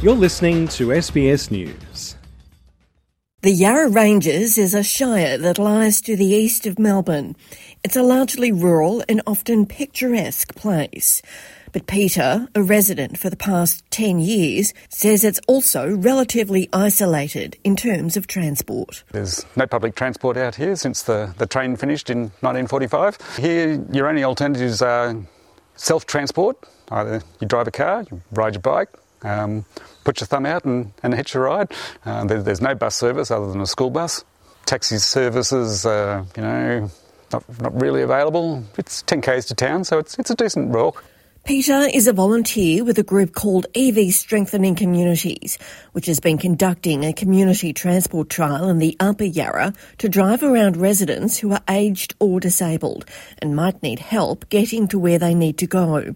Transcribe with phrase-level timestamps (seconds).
[0.00, 2.14] You're listening to SBS News.
[3.42, 7.34] The Yarra Ranges is a shire that lies to the east of Melbourne.
[7.82, 11.20] It's a largely rural and often picturesque place.
[11.72, 17.74] But Peter, a resident for the past 10 years, says it's also relatively isolated in
[17.74, 19.02] terms of transport.
[19.10, 23.18] There's no public transport out here since the, the train finished in 1945.
[23.36, 25.16] Here, your only alternatives are
[25.74, 26.56] self transport.
[26.92, 28.90] Either you drive a car, you ride your bike,
[29.22, 29.64] um,
[30.04, 31.72] put your thumb out and, and hitch a ride.
[32.04, 34.24] Uh, there, there's no bus service other than a school bus.
[34.66, 36.90] Taxi services, uh, you know,
[37.32, 38.64] not, not really available.
[38.76, 41.04] It's 10 k's to town, so it's, it's a decent walk.
[41.48, 45.56] Peter is a volunteer with a group called EV Strengthening Communities,
[45.92, 50.76] which has been conducting a community transport trial in the Upper Yarra to drive around
[50.76, 53.06] residents who are aged or disabled
[53.38, 56.14] and might need help getting to where they need to go.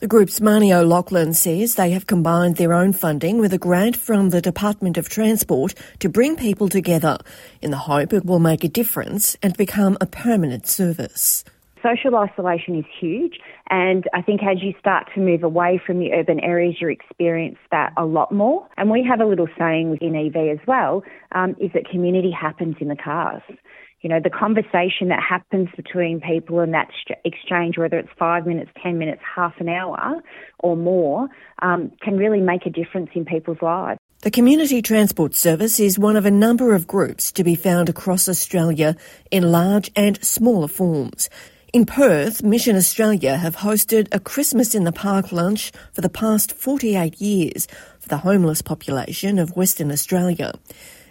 [0.00, 4.28] The group's Marnie O'Loughlin says they have combined their own funding with a grant from
[4.28, 7.16] the Department of Transport to bring people together
[7.62, 11.44] in the hope it will make a difference and become a permanent service
[11.86, 13.38] social isolation is huge.
[13.70, 17.58] And I think as you start to move away from the urban areas, you experience
[17.70, 18.66] that a lot more.
[18.76, 22.76] And we have a little saying in EV as well, um, is that community happens
[22.80, 23.42] in the cars.
[24.02, 26.88] You know, the conversation that happens between people and that
[27.24, 30.22] exchange, whether it's five minutes, 10 minutes, half an hour
[30.60, 31.28] or more,
[31.62, 33.98] um, can really make a difference in people's lives.
[34.20, 38.28] The Community Transport Service is one of a number of groups to be found across
[38.28, 38.96] Australia
[39.30, 41.28] in large and smaller forms.
[41.76, 46.54] In Perth, Mission Australia have hosted a Christmas in the Park lunch for the past
[46.54, 47.68] 48 years
[48.00, 50.54] for the homeless population of Western Australia.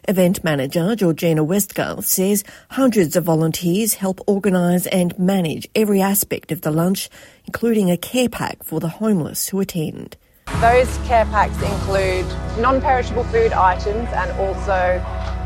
[0.07, 6.61] Event manager Georgina Westgarth says hundreds of volunteers help organise and manage every aspect of
[6.61, 7.11] the lunch,
[7.45, 10.17] including a care pack for the homeless who attend.
[10.61, 12.25] Those care packs include
[12.59, 14.99] non perishable food items and also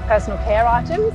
[0.07, 1.12] personal care items.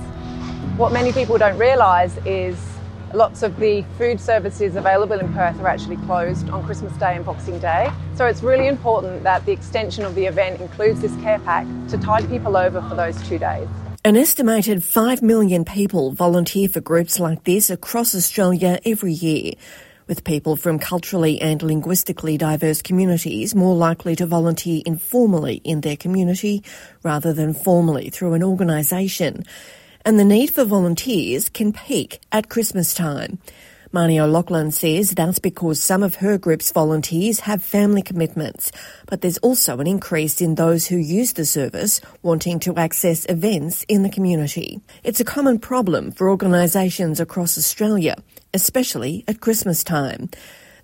[0.76, 2.73] What many people don't realise is
[3.14, 7.24] Lots of the food services available in Perth are actually closed on Christmas Day and
[7.24, 7.88] Boxing Day.
[8.16, 11.96] So it's really important that the extension of the event includes this care pack to
[11.96, 13.68] tide people over for those two days.
[14.04, 19.52] An estimated 5 million people volunteer for groups like this across Australia every year,
[20.08, 25.96] with people from culturally and linguistically diverse communities more likely to volunteer informally in their
[25.96, 26.64] community
[27.04, 29.44] rather than formally through an organisation
[30.04, 33.38] and the need for volunteers can peak at Christmas time.
[33.94, 38.72] Marnie O'Loughlin says that's because some of her group's volunteers have family commitments,
[39.06, 43.84] but there's also an increase in those who use the service wanting to access events
[43.86, 44.80] in the community.
[45.04, 48.16] It's a common problem for organisations across Australia,
[48.52, 50.28] especially at Christmas time.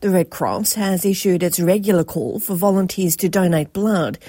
[0.03, 4.21] The Red Cross has issued its regular call for volunteers to donate blood,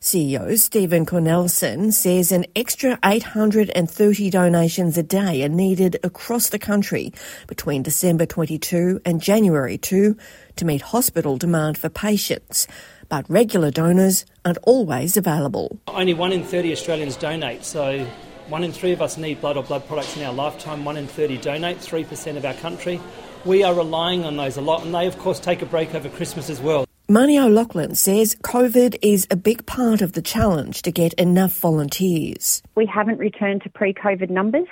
[0.00, 7.12] CEO Stephen Cornelissen says an extra 830 donations a day are needed across the country
[7.48, 10.16] between December 22 and January 2
[10.54, 12.68] to meet hospital demand for patients.
[13.08, 15.80] But regular donors aren't always available.
[15.88, 18.06] Only one in 30 Australians donate, so
[18.46, 20.84] one in three of us need blood or blood products in our lifetime.
[20.84, 23.00] One in 30 donate, 3% of our country.
[23.44, 26.08] We are relying on those a lot, and they, of course, take a break over
[26.08, 26.87] Christmas as well.
[27.10, 32.62] Marnie O'Loughlin says COVID is a big part of the challenge to get enough volunteers.
[32.74, 34.66] We haven't returned to pre COVID numbers.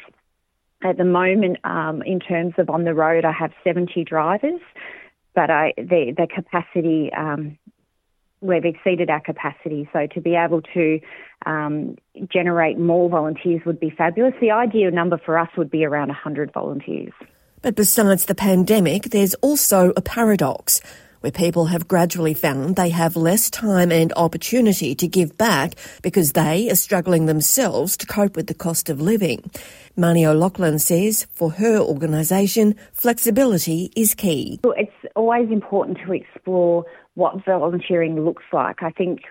[0.85, 4.61] At the moment, um, in terms of on the road, I have 70 drivers,
[5.35, 7.57] but I, the, the capacity, um,
[8.43, 9.89] we've exceeded our capacity.
[9.95, 11.01] So to be able to
[11.47, 11.97] um,
[12.31, 14.35] generate more volunteers would be fabulous.
[14.43, 17.15] The ideal number for us would be around 100 volunteers.
[17.63, 20.83] But besides the pandemic, there's also a paradox
[21.27, 26.35] where people have gradually found they have less time and opportunity to give back because
[26.35, 29.51] they are struggling themselves to cope with the cost of living.
[29.99, 34.61] Marnie O'Loughlin says for her organisation, flexibility is key.
[34.77, 36.85] It's always important to explore
[37.15, 38.85] what volunteering looks like.
[38.85, 39.23] I think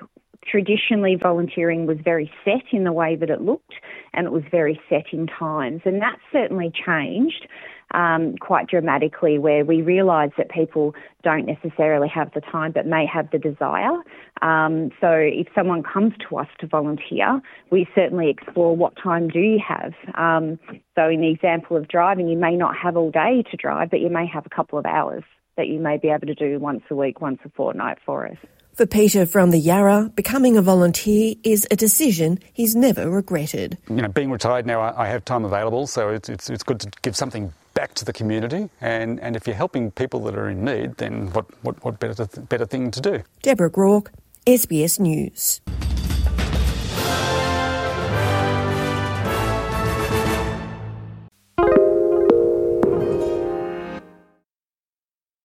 [0.46, 3.76] traditionally volunteering was very set in the way that it looked
[4.14, 7.48] and it was very set in times and that's certainly changed
[7.94, 10.94] um, quite dramatically where we realise that people
[11.24, 13.98] don't necessarily have the time but may have the desire.
[14.42, 17.42] Um, so if someone comes to us to volunteer,
[17.72, 19.94] we certainly explore what time do you have.
[20.16, 20.60] Um,
[20.96, 24.02] so in the example of driving, you may not have all day to drive, but
[24.02, 25.24] you may have a couple of hours
[25.58, 28.38] that you may be able to do once a week, once a fortnight for us.
[28.74, 33.78] For Peter from the Yarra, becoming a volunteer is a decision he's never regretted.
[33.90, 36.92] You know, being retired now, I have time available, so it's, it's, it's good to
[37.02, 38.70] give something back to the community.
[38.82, 42.26] And, and if you're helping people that are in need, then what, what, what better,
[42.26, 43.24] better thing to do?
[43.44, 44.08] Deborah Groarke,
[44.48, 45.62] SBS News.